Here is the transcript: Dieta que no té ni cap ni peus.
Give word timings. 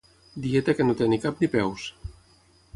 Dieta 0.45 0.75
que 0.79 0.87
no 0.87 0.95
té 1.03 1.09
ni 1.13 1.21
cap 1.27 1.45
ni 1.45 1.53
peus. 1.59 1.87